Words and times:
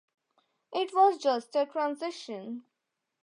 It 0.73 0.95
was 0.95 1.19
just 1.19 1.55
a 1.55 1.67
transition. 1.67 2.63